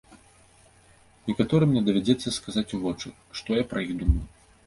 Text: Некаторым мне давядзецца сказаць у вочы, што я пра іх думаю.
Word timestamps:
Некаторым 1.31 1.67
мне 1.73 1.83
давядзецца 1.89 2.35
сказаць 2.39 2.65
у 2.77 2.79
вочы, 2.85 3.11
што 3.41 3.59
я 3.61 3.67
пра 3.75 3.79
іх 3.89 3.95
думаю. 4.03 4.25